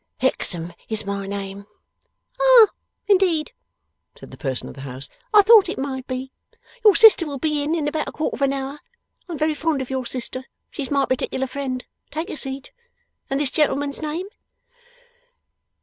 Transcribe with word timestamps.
'Hexam 0.17 0.73
is 0.89 1.05
my 1.05 1.27
name.' 1.27 1.67
'Ah, 2.39 2.69
indeed?' 3.07 3.51
said 4.17 4.31
the 4.31 4.35
person 4.35 4.67
of 4.67 4.73
the 4.73 4.81
house. 4.81 5.07
'I 5.31 5.43
thought 5.43 5.69
it 5.69 5.77
might 5.77 6.07
be. 6.07 6.31
Your 6.83 6.95
sister 6.95 7.27
will 7.27 7.37
be 7.37 7.61
in, 7.61 7.75
in 7.75 7.87
about 7.87 8.07
a 8.07 8.11
quarter 8.11 8.33
of 8.33 8.41
an 8.41 8.51
hour. 8.51 8.79
I 9.29 9.33
am 9.33 9.37
very 9.37 9.53
fond 9.53 9.79
of 9.79 9.91
your 9.91 10.07
sister. 10.07 10.45
She's 10.71 10.89
my 10.89 11.05
particular 11.05 11.45
friend. 11.45 11.85
Take 12.09 12.31
a 12.31 12.35
seat. 12.37 12.71
And 13.29 13.39
this 13.39 13.51
gentleman's 13.51 14.01
name? 14.01 14.25